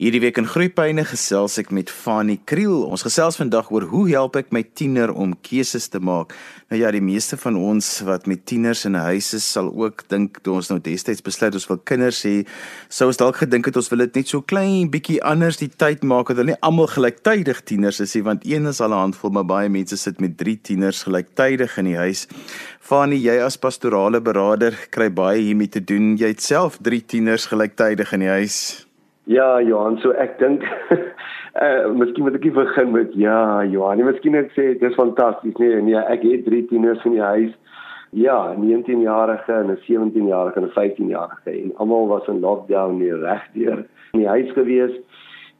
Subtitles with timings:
[0.00, 2.86] Hierdie week in Groepyne gesels ek met Fanny Kriel.
[2.88, 6.32] Ons gesels vandag oor hoe help ek my tiener om keuses te maak.
[6.72, 10.08] Nou ja, die meeste van ons wat met tieners in 'n huis is, sal ook
[10.08, 12.46] dink toe ons nou destyds besluit ons wil kinders hê,
[12.88, 16.02] sou ons dalk gedink het ons wil dit net so klein bietjie anders die tyd
[16.02, 19.30] maak dat hulle nie almal gelyktydig tieners is nie, want een is al 'n handvol,
[19.30, 22.26] maar baie mense sit met 3 tieners gelyktydig in die huis.
[22.80, 26.16] Fanny, jy as pastorale beraader kry baie hiermee te doen.
[26.16, 28.86] Jy het self 3 tieners gelyktydig in die huis.
[29.24, 30.64] Ja, Johan, so ek dink
[31.60, 34.00] eh uh, miskien moet ek begin met ja, Johan.
[34.00, 37.52] Jy miskien net sê dis fantasties, nee, nee, ek het drie tieners in die huis.
[38.16, 43.12] Ja, 'n 19-jarige en 'n 17-jarige en 'n 15-jarige en almal was in lockdown nie
[43.12, 44.96] regdeur in die huis gewees.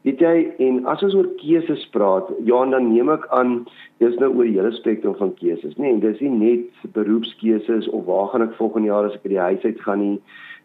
[0.03, 3.67] Weet jy, en as ons oor keuses praat, Johan, dan neem ek aan
[4.01, 5.93] dis nou oor die hele spektrum van keuses, nê?
[5.93, 9.45] Nee, dis nie net beroepskeuses of waar gaan ek volgende jaar as ek uit die
[9.47, 10.17] huis uit gaan nie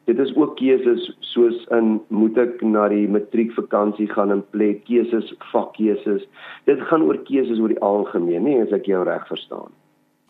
[0.07, 5.33] dit is ook keuses soos in moet ek na die matriekvakansie gaan en plek keuses
[5.51, 6.27] vakkeuses.
[6.71, 9.75] Dit gaan oor keuses oor die algemeen nie as ek jou reg verstaan.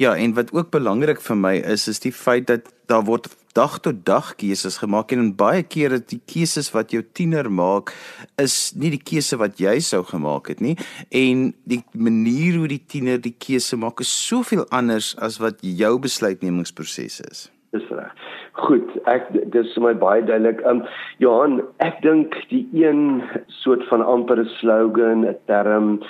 [0.01, 3.79] Ja en wat ook belangrik vir my is is die feit dat daar word dag
[3.81, 7.95] tot dag keuses gemaak en in baie kere die keuses wat jou tiener maak
[8.41, 10.77] is nie die keuse wat jy sou gemaak het nie.
[11.09, 15.97] En die manier hoe die tiener die keuse maak is soveel anders as wat jou
[16.01, 18.29] besluitnemingsproses is dis reg
[18.67, 20.63] Goed, ek dis vir my baie duidelik.
[20.69, 20.83] Um
[21.23, 23.21] Johan, ek dink die een
[23.63, 26.01] soort van ampere slogan, 'n term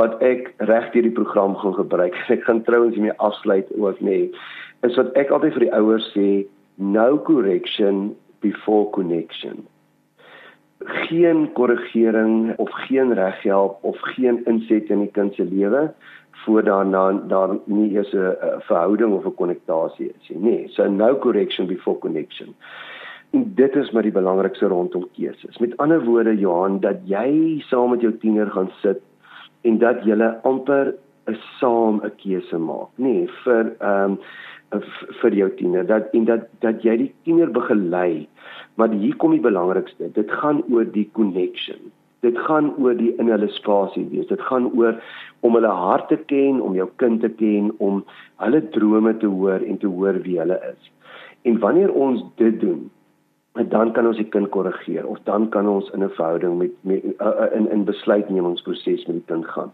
[0.00, 2.16] wat ek reg deur die program gaan gebruik.
[2.34, 4.10] Ek gaan trouens hiermee afsluit ook nê.
[4.10, 4.32] Nee,
[4.84, 6.44] is wat ek altyd vir die ouers sê,
[6.76, 8.10] no correction
[8.44, 9.62] before connection.
[11.06, 15.86] Geen korrigering of geen reghelp of geen inset in die kind se lewe
[16.44, 18.36] voor daar dan daar nie eers 'n
[18.68, 20.38] verhouding of 'n konnektasie is nie.
[20.38, 22.54] Nee, so no correction before connection.
[23.30, 25.58] En dit is maar die belangrikste rondom keuses.
[25.58, 29.00] Met ander woorde Johan, dat jy saam met jou tiener gaan sit
[29.60, 30.94] en dat julle amper
[31.26, 34.18] 'n saam 'n keuse maak, nê, nee, vir ehm um,
[35.20, 35.86] vir jou tiener.
[35.86, 38.28] Dat en dat dat jy die tiener begelei.
[38.74, 40.12] Maar hier kom die belangrikste.
[40.12, 41.92] Dit gaan oor die connection
[42.24, 44.26] dit gaan oor die in hulle spasie wees.
[44.32, 44.96] Dit gaan oor
[45.44, 48.02] om hulle hart te ken, om jou kind te ken, om
[48.42, 50.90] hulle drome te hoor en te hoor wie hulle is.
[51.44, 52.86] En wanneer ons dit doen,
[53.54, 57.04] dan kan ons die kind korrigeer of dan kan ons in 'n verhouding met, met
[57.20, 59.72] uh, in in besluitnemingsproses met die kind gaan.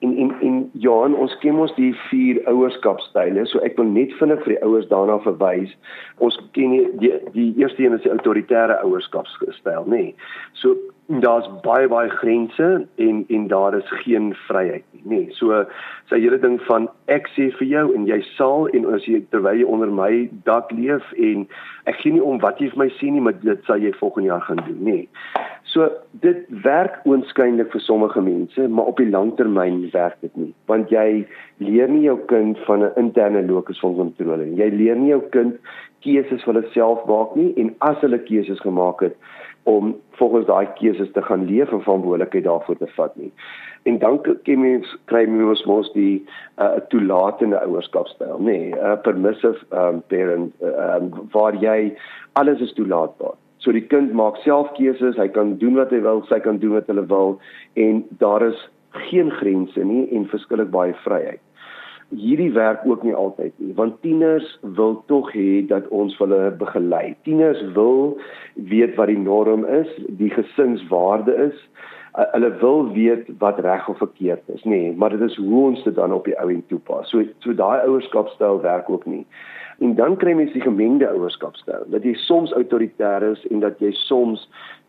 [0.00, 3.46] En en en Johan, ons ken ons die vier ouerskapstyle.
[3.46, 5.74] So ek wil net vinnig vir die ouers daarna verwys.
[6.18, 9.96] Ons ken die die, die eerste een is die autoritaire ouerskapstyl, nê.
[9.96, 10.14] Nee.
[10.52, 10.76] So
[11.18, 15.64] daar's baie baie grense en en daar is geen vryheid nie nê nee, so
[16.10, 19.58] sy hele ding van ek sê vir jou en jy sal en as jy terwyl
[19.58, 20.12] jy onder my
[20.46, 21.48] dak leef en
[21.90, 24.30] ek gee nie om wat jy vir my sê nie maar dit sal jy volgende
[24.30, 25.08] jaar gaan doen nê nee.
[25.72, 25.90] so
[26.22, 31.26] dit werk oënskynlik vir sommige mense maar op die langtermyn werk dit nie want jy
[31.58, 35.22] leer nie jou kind van 'n interne locus van kontrole nie jy leer nie jou
[35.34, 35.58] kind
[36.06, 39.16] keuses vir hulle self maak nie en as hulle keuses gemaak het
[39.62, 43.32] om volgens daai keuses te gaan leef en verantwoordelikheid daarvoor te vat nie.
[43.82, 46.24] En dan ken mens kry mens mos die
[46.60, 51.92] uh, toelatende ouerskapstyl, nê, nee, uh, permissive um, parent um, waar jy
[52.32, 53.36] alles is toelaatbaar.
[53.60, 56.78] So die kind maak self keuses, hy kan doen wat hy wil, sy kan doen
[56.78, 57.38] wat hulle wil
[57.80, 58.68] en daar is
[59.10, 61.40] geen grense nie en verskillik baie vryheid
[62.10, 64.46] hierdie werk ook nie altyd nie want tieners
[64.78, 67.14] wil tog hê dat ons hulle begelei.
[67.22, 68.18] Tieners wil
[68.54, 71.56] weet wat die norm is, die gesinswaarde is.
[72.18, 75.60] Uh, hulle wil weet wat reg of verkeerd is, nê, nee, maar dit is hoe
[75.68, 77.10] ons dit dan op die ou en toepas.
[77.12, 79.22] So so daai ouerskapstyl werk ook nie.
[79.80, 83.94] En dan kry mens die gemengde ouerskapstyl, dat jy soms autoritair is en dat jy
[83.96, 84.42] soms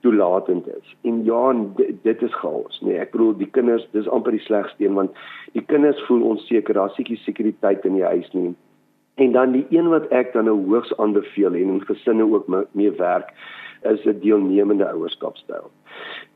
[0.04, 0.96] toelatend is.
[1.08, 1.56] En ja,
[2.04, 2.98] dit is chaos, nee.
[3.00, 5.16] Ek bedoel die kinders, dis amper die slegste een want
[5.56, 8.52] die kinders voel onseker, daar's seker sekuriteit in die huis nie.
[9.16, 12.92] En dan die een wat ek dan nou hoogs aanbeveel en in gesinne ook mee
[13.00, 13.32] werk
[13.88, 15.72] is 'n deelnemende ouerskapstyl.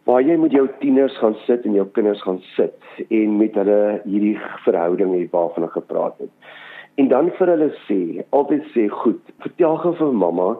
[0.03, 2.79] Waar jy met jou tieners gaan sit en jou kinders gaan sit
[3.09, 6.31] en met hulle hierdie verhouding hê waarvan ek gepraat het.
[6.95, 7.99] En dan vir hulle sê,
[8.35, 10.53] altyd sê, goed, vertel gou vir mamma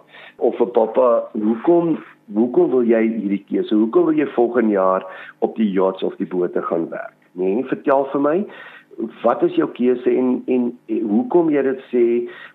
[0.44, 1.10] of vir pappa,
[1.40, 1.96] hoekom
[2.36, 3.76] hoekom wil jy hierdie keuse?
[3.76, 5.06] Hoekom wil jy volgende jaar
[5.46, 7.14] op die yachts of die bote gaan werk?
[7.38, 8.40] Nee, vertel vir my
[9.24, 12.04] wat is jou keuse en en, en hoekom jy dit sê?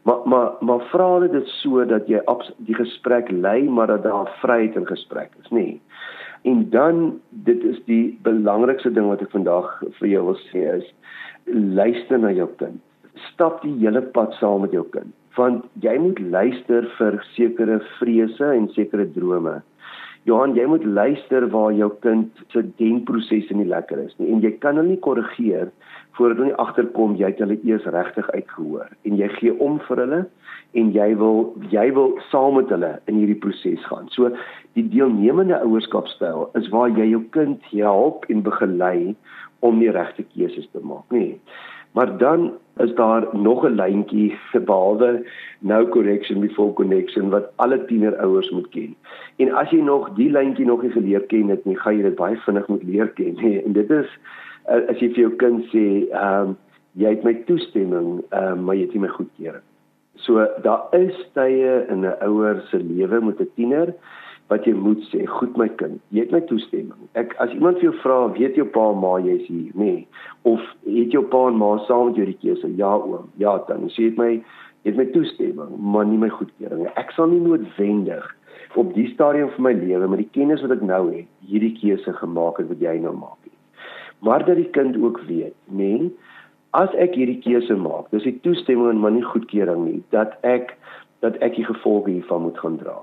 [0.09, 2.21] Maar maar maar vra dit so dat jy
[2.69, 5.65] die gesprek lei maar dat daar vryheid in gesprek is, nê?
[5.65, 5.81] Nee.
[6.43, 9.69] En dan dit is die belangrikste ding wat ek vandag
[9.99, 10.87] vir jou wil sê is
[11.51, 12.81] luister na jou kind.
[13.29, 18.49] Stap die hele pad saam met jou kind want jy moet luister vir sekere vrese
[18.51, 19.61] en sekere drome.
[20.29, 24.51] Johan, jy moet luister waar jou kind se denkproses nie lekker is nie en jy
[24.61, 25.71] kan hulle nie korrigeer
[26.19, 30.21] voordat hulle agterkom jy het hulle eers regtig uitgehoor en jy gee om vir hulle
[30.83, 31.41] en jy wil
[31.73, 34.13] jy wil saam met hulle in hierdie proses gaan.
[34.13, 34.29] So
[34.77, 39.15] die deelnemende ouerskapstyl is waar jy jou kind help en begelei
[39.67, 41.39] om die regte keuses te maak, nê.
[41.93, 45.27] Maar dan is daar nog 'n lyntjie behalwe
[45.59, 48.97] no correction before connection wat alle tienerouers moet ken.
[49.37, 52.15] En as jy nog die lyntjie nog nie geleer ken het nie, gaan jy dit
[52.15, 53.35] baie vinnig moet leer ken.
[53.35, 54.19] Nee, en dit is
[54.65, 56.57] as jy vir jou kind sê, ehm um,
[56.93, 59.63] jy het my toestemming, ehm um, maar jy het nie my goedkeuring.
[60.15, 63.95] So daar is tye in 'n ouer se lewe met 'n tiener
[64.51, 67.91] wat jy moet sê, "Goed my kind, jy het my toestemming." Ek as iemand vir
[67.91, 70.07] jou vra, "Weet jou pa en ma jy's hier?" Nee.
[70.43, 72.77] Of het jou pa en ma saam met jou die keuse?
[72.77, 73.31] Ja, oom.
[73.37, 74.43] Ja, dan sê dit my
[74.85, 76.89] het my toestemming, maar nie my goedkeuring.
[76.97, 78.37] Ek sal nie noodwendig
[78.75, 82.13] op die stadium van my lewe met die kennis wat ek nou het, hierdie keuse
[82.21, 83.57] gemaak het wat jy nou maak nie.
[84.25, 86.11] Maar dat die kind ook weet, nee,
[86.77, 90.77] as ek hierdie keuse maak, dis die toestemming en maar nie goedkeuring nie, dat ek
[91.21, 92.97] dat ek die gevolge hiervan moet gaan dra.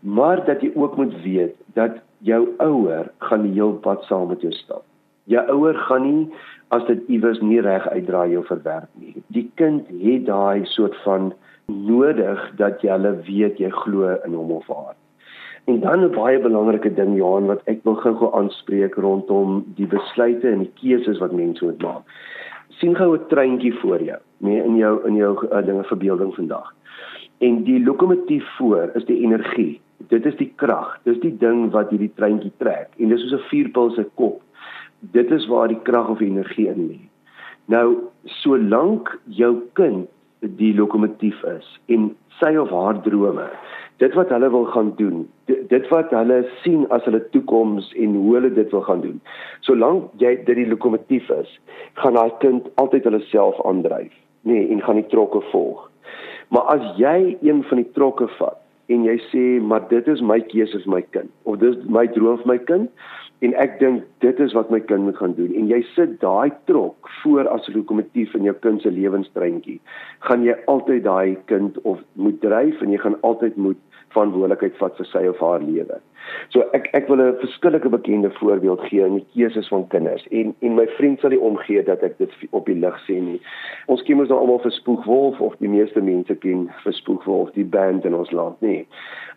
[0.00, 4.40] Maar dat jy ook moet weet dat jou ouer gaan die heel pad saam met
[4.40, 4.84] jou stap.
[5.24, 6.32] Jou ouer gaan nie
[6.68, 9.14] as dit iewers nie reg uitdraai jou verwerp nie.
[9.26, 11.32] Die kind het daai soort van
[11.66, 14.94] nodig dat jy hulle weet jy glo in hom of haar.
[15.64, 20.48] En dan 'n baie belangrike ding Johan wat ek wil gou-gou aanspreek rondom die besluite
[20.48, 22.04] en die keuses wat mense moet maak
[22.78, 26.74] sien gou 'n treintjie voor jou, nee, in jou in jou uh, dinge verbeelding vandag.
[27.38, 29.80] En die lokomotief voor is die energie.
[30.08, 30.98] Dit is die krag.
[31.02, 32.90] Dis die ding wat hierdie treintjie trek.
[32.98, 34.42] En dis soos 'n vuurpyl se kop.
[35.00, 37.00] Dit is waar die krag of energie in lê.
[37.66, 40.08] Nou, solank jou kind
[40.40, 42.10] die lokomotief is en
[42.40, 43.46] sy of haar drome
[44.02, 48.34] dit wat hulle wil gaan doen dit wat hulle sien as hulle toekoms en hoe
[48.36, 49.20] hulle dit wil gaan doen
[49.66, 51.56] solank jy dit die lokomotief is
[52.02, 54.12] gaan daai kind altyd hulle self aandryf
[54.44, 55.86] nê nee, en gaan die trokke volg
[56.54, 58.60] maar as jy een van die trokke vat
[58.94, 62.40] en jy sê maar dit is my keuse vir my kind of dis my droom
[62.42, 63.06] vir my kind
[63.44, 66.52] en ek dink dit is wat my kind moet gaan doen en jy sit daai
[66.70, 69.80] trok voor as 'n lokomotief in jou kind se lewenstreintjie
[70.28, 73.80] gaan jy altyd daai kind of moet dryf en jy gaan altyd moet
[74.14, 76.00] verantwoordelikheid vat vir sy of haar lewe.
[76.52, 80.54] So ek ek wil 'n verskillike bekende voorbeeld gee in die keuses van kinders en
[80.60, 83.40] en my vriend sal nie omgee dat ek dit op die lig sê nie.
[83.86, 87.68] Ons ken mos nou almal vir Spoegwolf of die meeste mense ken vir Spoegwolf die
[87.76, 88.86] band in ons land, nee.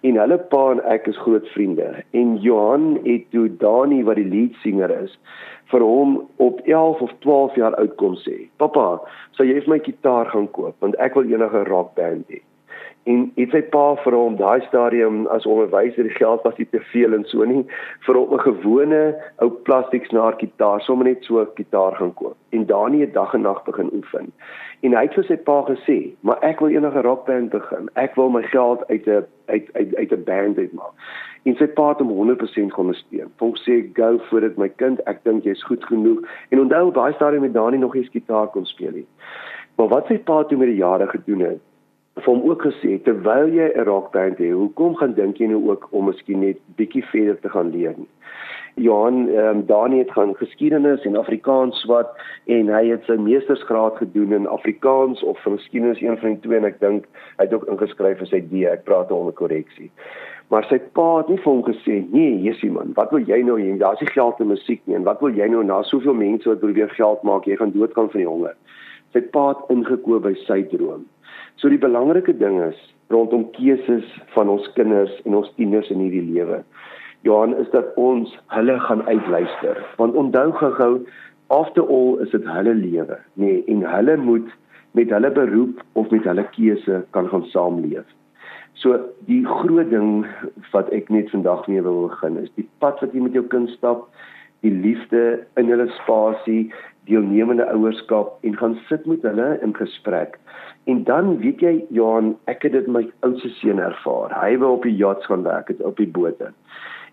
[0.03, 4.29] En hulle pa en ek is groot vriende en Johan het toe Dani wat die
[4.29, 5.17] leadsanger is
[5.71, 8.47] vir hom op 11 of 12 jaar oud kom sê.
[8.57, 9.01] Pappa,
[9.31, 12.41] sou jy vir my gitaar gaan koop want ek wil enige rockband hê
[13.07, 16.81] en het sy pa vir hom daai stadium as onderwyser die geld was nie te
[16.91, 17.63] veel en so nie
[18.07, 19.03] vir hom 'n gewone
[19.43, 23.33] ou plastiek snaar gitaar sommer net so 'n gitaar gaan koop en Dani het dag
[23.33, 24.31] en nag begin oefen.
[24.79, 27.89] En hy het vir sy pa gesê maar ek wil enige rockband begin.
[27.95, 30.93] Ek wil my geld uit 'n uit uit uit 'n band uitmaak.
[31.43, 33.31] En sy pa het hom 100% ondersteun.
[33.37, 34.99] Hom sê go for it my kind.
[35.05, 36.19] Ek dink jy's goed genoeg.
[36.49, 39.07] En onthou daai stadium met Dani nog eens gitaar kon speel nie.
[39.75, 41.66] Maar wat sy pa toe met die jare gedoen het
[42.17, 45.87] vir hom ook gesê terwyl jy 'n rockband het, hoekom gaan dink jy nou ook
[45.91, 48.09] om miskien net bietjie verder te gaan leer nie?
[48.77, 52.13] Johan ehm um, Dani het gaan geskiedenis en Afrikaans wat
[52.45, 56.67] en hy het sy meestersgraad gedoen in Afrikaans of geskiedenis een van die twee en
[56.69, 57.07] ek dink
[57.39, 59.89] hy het ook ingeskryf vir sy D, ek praat onder korreksie.
[60.53, 63.57] Maar sy pa het nie vir hom gesê, "Nee, Jessie man, wat wil jy nou
[63.57, 63.77] hê?
[63.77, 66.59] Daar's nie geld in musiek nie en wat wil jy nou na soveel mense wat
[66.59, 68.55] probeer geld maak, jy gaan doodgaan van die honger."
[69.13, 71.05] Sy pa het ingekoop by sy droom.
[71.57, 72.77] So die belangrike ding is
[73.09, 76.59] rondom keuses van ons kinders en ons tieners in hierdie lewe.
[77.25, 79.79] Johan is dat ons hulle gaan uitluister.
[79.97, 80.91] Want onthou gou-gou
[81.47, 84.53] after all is dit hulle lewe, nê, nee, en hulle moet
[84.97, 88.05] met hulle beroep of met hulle keuse kan gaan saamleef.
[88.77, 90.27] So die groot ding
[90.75, 93.71] wat ek net vandag mee wil begin is die pad wat jy met jou kind
[93.73, 94.05] stap,
[94.65, 96.71] die liefde in hulle spasie,
[97.07, 100.39] deelnemende ouerskap en gaan sit met hulle in gesprek
[100.87, 104.31] En dan weet jy Johan, ek het dit my oudste seun ervaar.
[104.39, 106.53] Hy wou op die yachts gaan werk, het op die bote.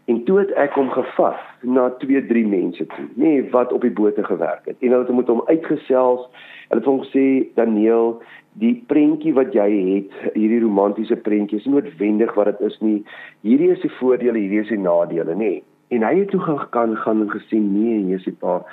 [0.07, 3.83] En toe het ek hom gevat na 2, 3 mense toe, nê, nee, wat op
[3.83, 4.79] die bote gewerk het.
[4.79, 6.23] En hulle het met hom uitgesels.
[6.69, 7.27] Hulle het hom gesê,
[7.59, 8.23] "Daniel,
[8.63, 13.03] die prentjie wat jy het, hierdie romantiese prentjie is nie noodwendig wat dit is nie.
[13.43, 15.63] Hierdie is die voordele, hierdie is die nadele, nê." Nee.
[15.95, 18.65] En hy het toe gaan gaan en gesien, "Nee, die pa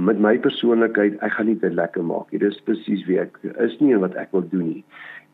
[0.00, 2.40] met my persoonlikheid, ek gaan nie dit lekker maak nie.
[2.42, 4.84] Dis presies wie ek is nie en wat ek wil doen nie.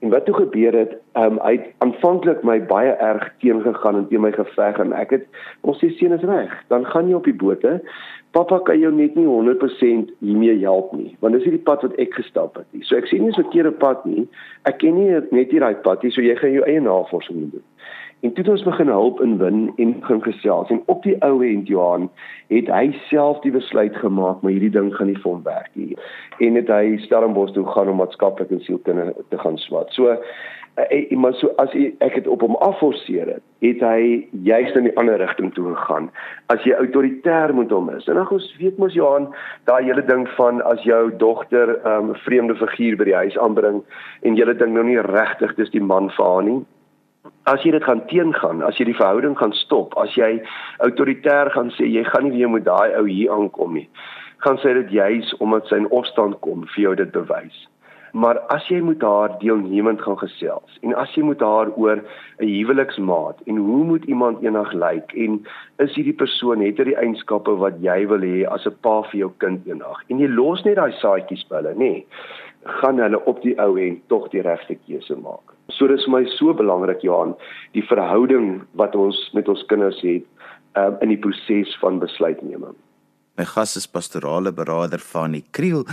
[0.04, 4.20] En wat toe gebeur het, um, hy het aanvanklik my baie erg teengegaan en teen
[4.20, 5.24] my geveg en ek het
[5.64, 7.78] ons sê seun is reg, dan gaan jy op die bote.
[8.36, 12.12] Pappa kan jou net nie 100% hiermee help nie, want dis hierdie pad wat ek
[12.18, 12.68] gestap het.
[12.84, 14.28] So ek sien nie so 'n verkeerde pad nie.
[14.68, 17.64] Ek ken nie net hierdie pad nie, so jy gaan jou eie navorsing doen.
[18.20, 21.68] En toe het ons begin help inwin en begin gesels en op die ou end
[21.68, 22.08] Johan
[22.48, 25.92] het hy self die besluit gemaak maar hierdie ding gaan nie vir hom werk nie.
[26.40, 29.92] En het hy Stellenbosch toe gaan om maatskaplik en sielkunde te gaan swat.
[29.92, 30.16] So
[30.76, 34.00] ek eh, maar so as ek het op hom afforceer het, het hy
[34.48, 36.08] juist in die ander rigting toe gegaan.
[36.52, 38.08] As jy autoritair moet hom is.
[38.08, 39.28] En dan ons weet mos Johan,
[39.68, 43.38] daai hele ding van as jou dogter ehm, 'n um, vreemde figuur by die huis
[43.38, 43.82] aanbring
[44.22, 46.64] en jy dink nou nie regtig dis die man vir haar nie
[47.46, 50.32] as jy dit gaan teengaan, as jy die verhouding gaan stop, as jy
[50.82, 53.86] autoritair gaan sê jy gaan nie weer met daai ou hier aankom nie,
[54.42, 57.64] gaan sê dit juis omdat sy in opstand kom vir jou dit bewys.
[58.16, 62.02] Maar as jy moet haar deelnemend gaan gesels en as jy moet haar oor
[62.40, 65.42] 'n huweliksmaat en hoe moet iemand eendag lyk en
[65.84, 69.20] is hierdie persoon het hy die eienskappe wat jy wil hê as 'n pa vir
[69.20, 72.06] jou kind eendag en jy los net daai saadjies by hulle nê nee,
[72.80, 75.55] gaan hulle op die ou en tog die regte keuse maak.
[75.74, 77.34] So dis vir my so belangrik Johan,
[77.74, 80.24] die verhouding wat ons met ons kinders het
[80.78, 82.76] um, in die proses van besluitneming.
[83.36, 85.84] My gas is pastorale beraader Fanie Kriel.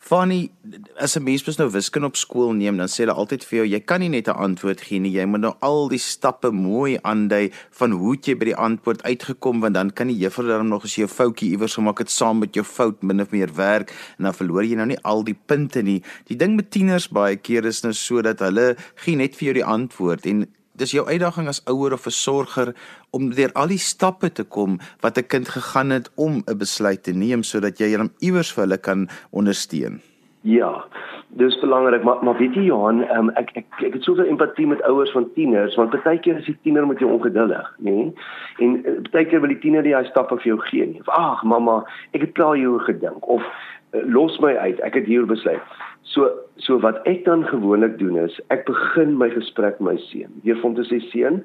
[0.00, 0.50] Fanie,
[0.98, 3.66] as 'n mens mos nou wiskunde op skool neem, dan sê hulle altyd vir jou,
[3.68, 6.98] jy kan nie net 'n antwoord gee nie, jy moet nou al die stappe mooi
[7.02, 10.84] aandui van hoe jy by die antwoord uitgekom want dan kan die juffrou dan nog
[10.84, 13.92] as jy 'n foutjie iewers gemaak het saam met jou fout min of meer werk
[14.18, 16.02] en dan verloor jy nou nie al die punte nie.
[16.26, 19.64] Die ding met tieners baie keer is nou sodat hulle gee net vir jou die
[19.64, 20.46] antwoord en
[20.80, 22.74] dis jou uitdaging as ouer of 'n sorger
[23.12, 27.02] om deur al die stappe te kom wat 'n kind gegaan het om 'n besluit
[27.02, 30.00] te neem sodat jy hom iewers vir hulle kan ondersteun.
[30.42, 30.84] Ja,
[31.28, 34.82] dis belangrik, maar maar weet jy Johan, um, ek ek ek het soveel empatie met
[34.82, 37.92] ouers van tieners want baie keer is die tiener met jou ongeduldig, nê?
[37.92, 38.12] Nee?
[38.58, 41.02] En uh, baie keer wil die tiener die hy stappe vir jou gee nie.
[41.04, 41.84] Ag, mamma,
[42.16, 43.44] ek het klaar jou gedink of
[43.92, 45.62] los my uit, ek het hier besluit.
[46.02, 46.28] So
[46.60, 50.32] so wat ek dan gewoonlik doen is ek begin my gesprek met my seun.
[50.44, 51.42] Deur hom te sê seun,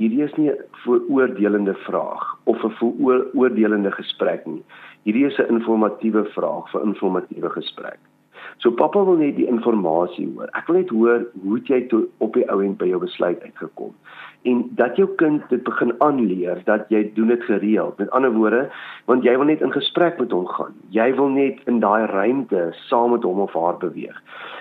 [0.00, 4.62] hierdie is nie 'n vooroordelende vraag of 'n vooroordelende gesprek nie.
[5.04, 7.98] Hierdie is 'n informatiewe vraag vir informatiewe gesprek.
[8.58, 10.48] So pappa wil net die inligting hoor.
[10.54, 13.94] Ek wil net hoor hoe jy toe op die ou end by jou besluit uitgekom
[14.42, 17.98] en dat jou kind dit begin aanleer dat jy doen dit gereeld.
[17.98, 18.62] Met ander woorde,
[19.10, 20.74] want jy wil net in gesprek met hom gaan.
[20.94, 24.18] Jy wil net in daai ruimte saam met hom of haar beweeg.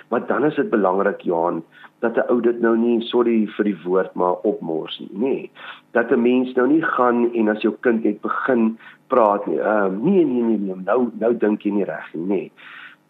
[0.10, 1.64] Maar dan is dit belangrik Johan
[2.00, 5.10] dat 'n ou dit nou nie sorry vir die woord maar opmors nie.
[5.14, 5.52] Nee.
[5.92, 9.60] Dat 'n mens nou nie gaan en as jou kind net begin praat nie.
[9.60, 12.26] Ehm uh, nee nee nee nee, nou nou dink jy nie reg nie.
[12.26, 12.52] Nee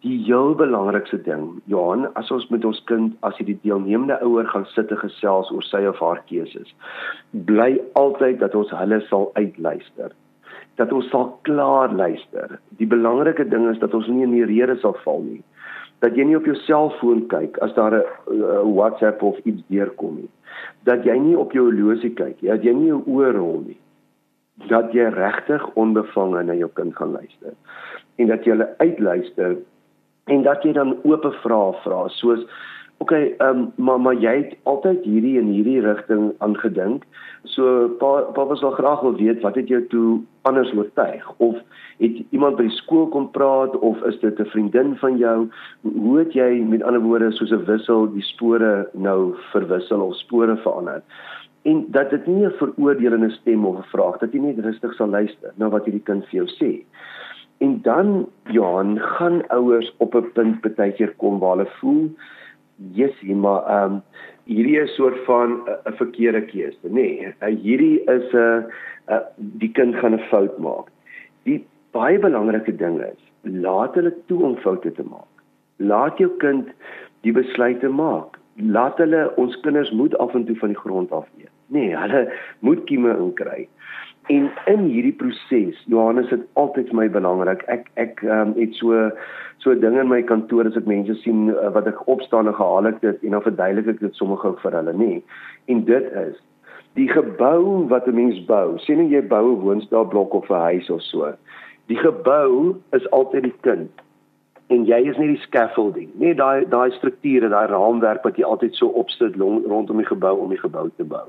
[0.02, 4.48] die heel belangrikste ding, Johan, as ons met ons kind as jy die deelnemende ouer
[4.50, 6.72] gaan sit en gesels oor sy of haar keuses,
[7.48, 10.10] bly altyd dat ons hulle sal uitluister.
[10.80, 12.58] Dat ons sal klaar luister.
[12.80, 15.42] Die belangrike ding is dat ons nie in die rede sal val nie.
[16.02, 20.30] Dat jy nie op jou selfoon kyk as daar 'n WhatsApp of iets deurkom nie.
[20.84, 22.50] Dat jy nie op jou horlosie kyk nie.
[22.50, 23.78] Dat jy nie jou oë rol nie.
[24.68, 27.54] Dat jy regtig onbevange na jou kind gaan luister
[28.16, 29.56] en dat jy hulle uitluister
[30.24, 32.46] en dat jy dan oop vrae vra soos
[33.02, 37.04] oké okay, ehm um, maar maar jy het altyd hierdie en hierdie rigting aangedink.
[37.54, 41.24] So pa pa was wel graag wil weet wat het jou toe anders oortuig?
[41.36, 41.56] Of
[41.98, 45.48] het iemand by die skool kom praat of is dit 'n vriendin van jou?
[45.82, 50.56] Hoe het jy met ander woorde soos 'n wissel die spore nou verwissel of spore
[50.56, 51.02] verander?
[51.62, 55.08] En dat dit nie 'n veroordelende stem of 'n vraag dat jy net rustig sal
[55.08, 56.84] luister na wat hierdie kind vir jou sê
[57.62, 62.10] En dan Johan gaan ouers op 'n punt baie keer kom waar hulle voel
[62.90, 64.02] jessie maar ehm um,
[64.44, 65.50] hierdie is 'n soort van
[65.84, 66.88] 'n verkeerde keuse.
[66.88, 67.34] Nê nee,
[67.66, 68.66] hierdie is 'n
[69.36, 70.86] die kind gaan 'n fout maak.
[71.42, 75.32] Die baie belangrike ding is laat hulle toe om foute te maak.
[75.76, 76.68] Laat jou kind
[77.20, 78.38] die besluite maak.
[78.56, 81.50] Laat hulle ons kinders moet af en toe van die grond af eet.
[81.66, 83.68] Nee hulle moet kieme inkry
[84.30, 87.64] En in hierdie proses, Johannes, dit altyd vir my belangrik.
[87.72, 89.08] Ek ek ehm um, het so
[89.64, 92.86] so dinge in my kantoor as ek mense sien uh, wat ek opstaan en gehaal
[92.90, 95.12] ek dit en dan verduidelik ek dit sommer gou vir hulle, nê.
[95.70, 96.38] En dit is
[96.98, 98.78] die gebou wat 'n mens bou.
[98.78, 101.34] Sien jy bou 'n woonstelblok of 'n huis of so.
[101.86, 104.02] Die gebou is altyd die kind
[104.72, 108.76] en jy is nie die scaffolding nie daai daai strukture daai raamwerk wat jy altyd
[108.78, 111.24] so opsit rondom die gebou om die gebou te bou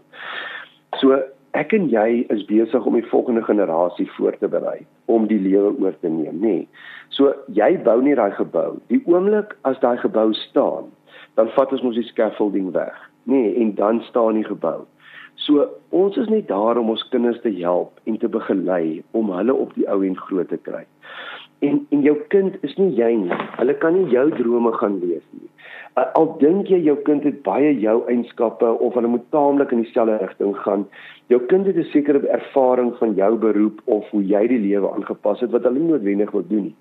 [1.01, 1.19] so
[1.57, 4.79] ek en jy is besig om die volgende generasie voor te berei
[5.11, 6.57] om die lewe oor te neem, nê.
[6.63, 6.67] Nee.
[7.13, 8.79] So jy bou nie daai gebou.
[8.89, 10.89] Die oomblik as daai gebou staan,
[11.37, 12.97] dan vat ons mos die scaffolding weg.
[13.29, 14.81] Nee, en dan staan die gebou.
[15.45, 19.53] So ons is net daar om ons kinders te help en te begelei om hulle
[19.53, 20.83] op die ou en groot te kry.
[21.63, 23.39] En en jou kind is nie jy nie.
[23.57, 25.49] Hulle kan nie jou drome gaan lees nie.
[26.01, 30.17] Al dink jy jou kind het baie jou eienskappe of hulle moet taamlik in dieselfde
[30.23, 30.87] rigting gaan,
[31.31, 35.39] jou kind het 'n sekere ervaring van jou beroep of hoe jy die lewe aangepas
[35.45, 36.75] het wat hulle nie noodwendig wil doen nie.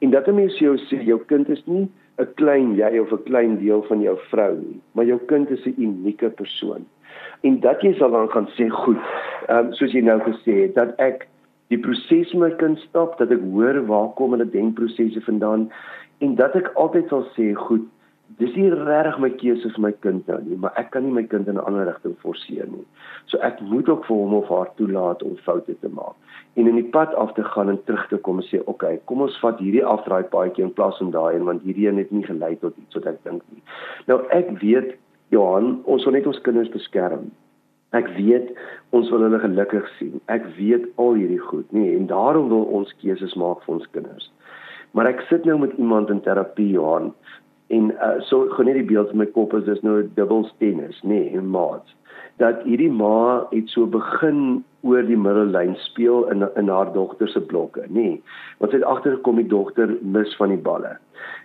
[0.00, 3.24] En dat 'n mens jou sê jou kind is nie 'n klein jy of 'n
[3.24, 6.84] klein deel van jou vrou nie, maar jou kind is 'n unieke persoon
[7.40, 9.00] en dat jy sal dan gaan sê goed,
[9.48, 11.26] ehm um, soos jy nou gesê het dat ek
[11.70, 15.70] die proses met kan stop dat ek hoor waar kom hulle denkprosesse vandaan?
[16.20, 17.86] En dat ek altyd sal sê goed
[18.38, 21.24] dis nie regtig my keuse vir my kind nou nie maar ek kan nie my
[21.32, 22.86] kind in 'n ander rigting forceer nie.
[23.26, 26.14] So ek moet ook vir hom of haar toelaat om foute te maak
[26.54, 29.00] en in die pad af te gaan en terug te kom en sê oké okay,
[29.04, 32.10] kom ons vat hierdie afdraai paadjie in plaas van daai en want hierdie een het
[32.10, 33.62] nie gelei tot iets wat ek dink nie.
[34.06, 34.96] Nou ek weet
[35.30, 37.30] Johan, ons wil net ons kinders beskerm.
[37.96, 38.52] Ek weet
[38.94, 40.20] ons wil hulle gelukkig sien.
[40.30, 44.30] Ek weet al hierdie goed, nee, en daarom wil ons keuses maak vir ons kinders.
[44.94, 47.10] Maar ek sit nou met iemand in terapie, Johan,
[47.74, 51.02] en uh, so gou net die beeld in my kop is dis nou 'n dubbelstennis,
[51.02, 51.94] nê, nee, maats.
[52.40, 57.40] Dat hierdie ma het so begin oor die middellyn speel in in haar dogter se
[57.40, 57.92] blokke, nê.
[58.00, 58.22] Nee,
[58.58, 60.96] want sy het agtergekom die dogter mis van die balle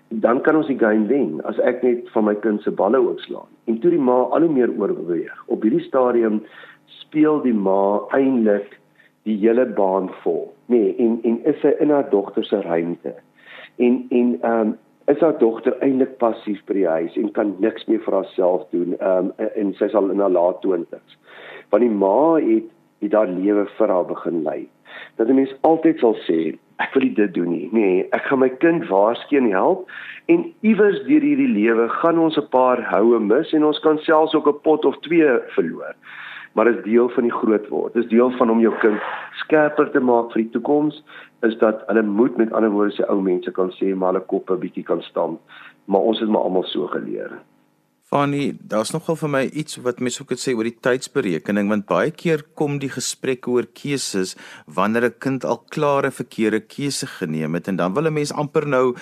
[0.10, 3.50] dan kan ons die game wen as ek net van my kind se balle oorslaan.
[3.66, 5.34] En toe die ma al hoe meer oorbeweeg.
[5.52, 6.44] Op hierdie stadium
[7.02, 8.78] speel die ma eintlik
[9.25, 10.54] die hele baan vol.
[10.70, 13.16] Nee, en en is sy in haar dogter se ruimte.
[13.82, 14.75] En en ehm um,
[15.07, 18.95] is haar dogter eintlik passief by die huis en kan niks meer vir haarself doen.
[19.00, 21.17] Ehm um, en sy sal in haar laat 20's.
[21.69, 22.71] Want die ma het
[23.03, 24.62] het haar lewe vir haar begin lei.
[25.17, 27.69] Dat 'n mens altyd sal sê ek wil nie dit doen nie.
[27.71, 29.89] Nee, ek gaan my kind waarskyn help
[30.25, 34.35] en iewers deur hierdie lewe gaan ons 'n paar houe mis en ons kan selfs
[34.35, 35.95] ook 'n pot of twee verloor.
[36.55, 37.93] Maar is deel van die groot word.
[37.93, 39.01] Dit is deel van om jou kind
[39.43, 41.01] skerper te maak vir die toekoms
[41.43, 44.55] is dat hulle moet met ander woorde se ou mense kan sê maar hulle koppe
[44.62, 45.41] bietjie kan stamp.
[45.85, 47.35] Maar ons het maar almal so geleer.
[48.16, 51.84] Fanny, daar's nogal vir my iets wat mense ook het sê oor die tydsberekening want
[51.90, 54.38] baie keer kom die gesprekke oor keuses
[54.78, 58.66] wanneer 'n kind al klare verkeerde keuse geneem het en dan wil 'n mens amper
[58.68, 58.96] nou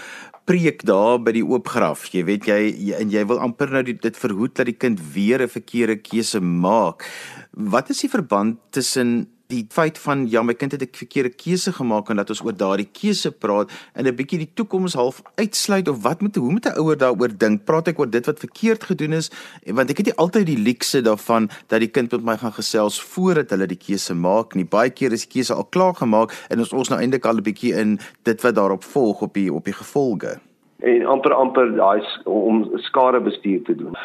[0.46, 2.10] preek daar by die oopgraf.
[2.10, 5.00] Jy weet jy, jy en jy wil amper nou die, dit verhoed dat die kind
[5.14, 7.06] weer 'n verkeerde keuse maak.
[7.52, 11.72] Wat is die verband tussen die feit van ja my kind het 'n verkeerde keuse
[11.74, 15.88] gemaak en dat ons oor daardie keuse praat en 'n bietjie die toekoms half uitsluit
[15.88, 17.66] of wat moet hoe moet 'n ouer daaroor dink?
[17.66, 19.32] Praat ek oor dit wat verkeerd gedoen is?
[19.66, 23.02] Want ek het nie altyd die luukse daarvan dat die kind met my gaan gesels
[23.02, 24.66] voordat hulle die keuse maak nie.
[24.66, 27.44] Baie keer is die keuse al klaar gemaak en ons ons nou eintlik al 'n
[27.44, 30.40] bietjie in dit wat daarop volg op die op die gevolge.
[30.80, 33.96] En amper amper daai om skade bestuur te doen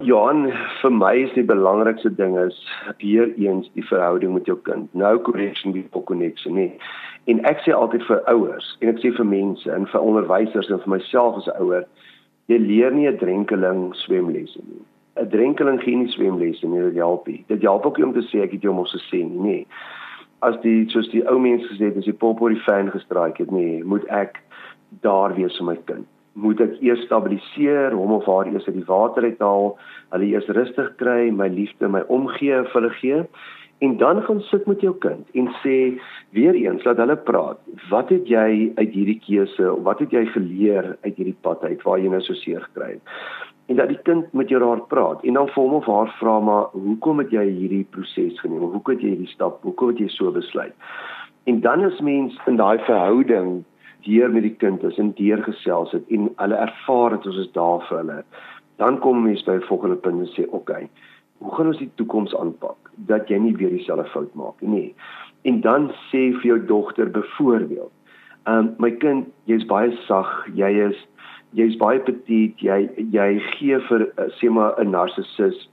[0.00, 0.46] Johan,
[0.80, 2.56] vir my is die belangrikste ding is
[3.02, 4.88] weer eens die verhouding met jou kind.
[4.96, 6.70] No correction before connection nie.
[7.28, 10.80] En ek sê altyd vir ouers en ek sê vir mense en vir onderwysers en
[10.86, 11.84] vir myself as 'n ouer,
[12.48, 14.80] jy leer nie 'n drenkeling swemlesse nie.
[15.20, 17.44] 'n Drenkeling gee nie swemlesse nie, dit help nie.
[17.48, 19.66] Dit help ook nie om te sê ek het jou mos gesê nie, nee.
[20.40, 23.36] As die soos die ou mense gesê het, as die pop oor die fan gestraik
[23.36, 24.40] het, nee, moet ek
[25.02, 28.86] daar wees vir my kind moet ek eers stabiliseer, hom of haar eers uit die
[28.88, 29.72] water uithaal,
[30.14, 33.24] hulle eers rustig kry, my liefde, my omgee vir hulle gee
[33.80, 35.76] en dan gaan sit met jou kind en sê
[36.36, 37.60] weer eens laat hulle praat.
[37.88, 41.80] Wat het jy uit hierdie keuse of wat het jy geleer uit hierdie pad uit
[41.88, 43.14] waar jy nou so seer gekry het?
[43.72, 46.36] En dat die kind met jou daar praat en dan vir hom of haar vra
[46.44, 48.68] maar hoekom het jy hierdie proses geneem?
[48.68, 49.62] Hoekom het jy hierdie stap?
[49.64, 50.76] Hoekom het jy so besluit?
[51.48, 53.62] En dan is mens in daai verhouding
[54.06, 57.52] deur met die kind is en deur gesels het en hulle ervaar dit ons is
[57.52, 58.18] daar vir hulle.
[58.82, 60.88] Dan kom mense by 'n volgende punt en sê, "Oké, okay,
[61.38, 64.94] hoe gaan ons die toekoms aanpak dat jy nie weer dieselfde fout maak nie?"
[65.44, 67.92] En dan sê vir jou dogter byvoorbeeld,
[68.46, 71.06] "Ehm um, my kind, jy's baie sag, jy is
[71.52, 75.68] jy's baie petit, jy jy gee vir sê maar 'n narcissus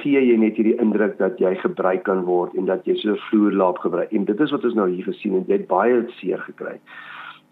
[0.00, 3.80] gee jy net hierdie indruk dat jy gebruik kan word en dat jy so vloerlaap
[3.84, 6.78] gebruik en dit is wat ons nou hier gesien het jy het baie seer gekry.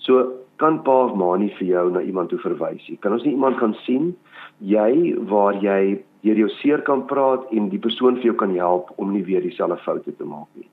[0.07, 2.99] So kan pa of ma nie vir jou na iemand toe verwys nie.
[3.01, 4.13] Kan ons nie iemand kan sien
[4.61, 8.93] jy waar jy deur jou seer kan praat en die persoon vir jou kan help
[9.01, 10.69] om nie weer dieselfde foute te maak nie.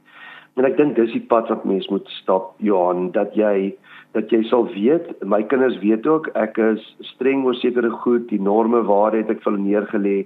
[0.58, 3.72] En ek dink dis die pad wat mens moet stap Johan dat jy
[4.18, 8.42] dat jy sal weet my kinders weet ook ek is streng oor sekere goed die
[8.42, 10.18] norme waar het ek vir neergelê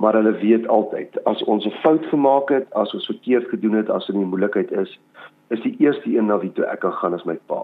[0.00, 3.90] maar hulle weet altyd as ons 'n fout gemaak het as ons verkeerd gedoen het
[3.90, 4.98] as in die moeilikheid is
[5.50, 7.62] is die eerste een na wie toe ek kan gaan is my pa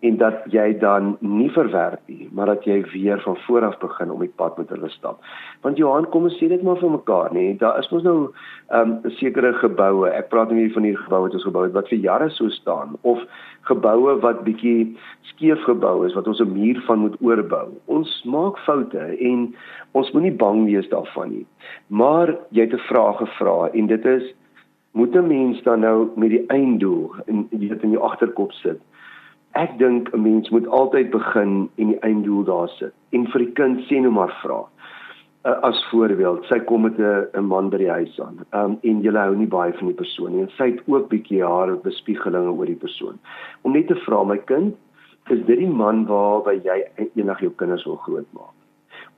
[0.00, 4.10] en dat jy dan nie verwerp nie, maar dat jy weer van voor af begin
[4.14, 5.18] om die pad met hulle stap.
[5.66, 7.56] Want Johan, kom ons sê dit maar vir mekaar, nê?
[7.58, 8.30] Daar is mos nou
[8.70, 10.06] 'n um, sekere geboue.
[10.10, 12.96] Ek praat nie van hierdie geboue wat ons gebou het wat vir jare so staan
[13.02, 13.18] of
[13.66, 17.68] geboue wat bietjie skeef gebou is wat ons 'n muur van moet oorbou.
[17.86, 19.54] Ons maak foute en
[19.92, 21.46] ons moenie bang wees daarvan nie.
[21.88, 24.34] Maar jy het 'n vraag gevra en dit is
[24.92, 28.80] moet 'n mens dan nou met die einddoel in weet in jou agterkop sit?
[29.52, 32.92] Ek dink 'n mens moet altyd begin en die einddoel daar sit.
[33.10, 34.64] En vir die kind sê nou maar vra.
[35.44, 38.44] Uh, as voorbeeld, sy kom met 'n man by die huis aan.
[38.52, 41.44] Um en jy hou nie baie van die persoon nie en sy het ook bietjie
[41.44, 43.18] haar bespiegelinge oor die persoon.
[43.62, 44.74] Om net te vra my kind,
[45.30, 46.84] is dit die man waarby jy
[47.14, 48.54] eendag jou kinders wil grootmaak?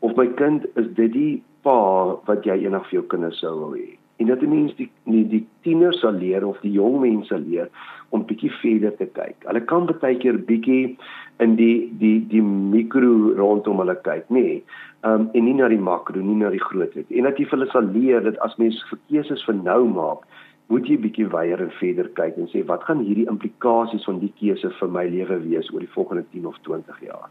[0.01, 3.75] Of my kind, is dit die pa wat jy eendag vir jou kinders sou wil
[3.77, 4.00] hê?
[4.21, 7.71] En dat die mense die die, die tieners sal leer of die jong mense leer
[8.15, 9.47] om bietjie verder te kyk.
[9.49, 10.97] Hulle kan baie keer bietjie
[11.41, 14.45] in die die die mikro rondom hulle kyk, nê.
[14.45, 14.63] Nee,
[15.09, 17.09] um en nie na die makro, nie na die grootheid.
[17.11, 18.79] En dat jy vir hulle sal leer dat as mens
[19.09, 20.27] keuses vir nou maak,
[20.71, 24.33] moet jy bietjie weier en verder kyk en sê wat gaan hierdie implikasies van die
[24.39, 27.31] keuse vir my lewe wees oor die volgende 10 of 20 jaar.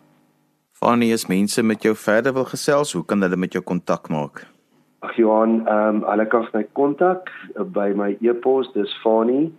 [0.79, 4.45] Fanny, as mense met jou verder wil gesels, hoe kan hulle met jou kontak maak?
[4.99, 9.53] Ag Johan, ehm um, hulle kan my kontak by my e-pos, dis Fani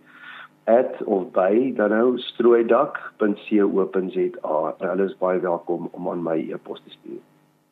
[0.69, 4.75] at of by dan nou strooidak.co.za.
[4.85, 7.19] Hulle is baie welkom om aan my e-pos te stuur.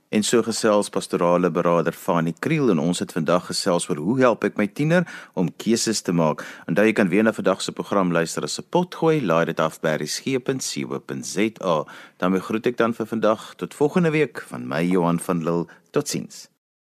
[0.09, 4.43] En so gesels pastorale beraader Fani Kriel en ons het vandag gesels oor hoe help
[4.47, 5.05] ek my tiener
[5.37, 6.41] om keuses te maak.
[6.65, 9.79] Onthou jy kan weer na vandag se program luister as 'n potgooi, laai dit af
[9.81, 11.85] by resgep.co.za.
[12.17, 15.67] Dan groet ek dan vir vandag tot volgende week van my Johan van Lille.
[15.91, 16.49] Totsiens.